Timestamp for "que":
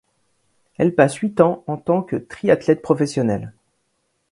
2.01-2.15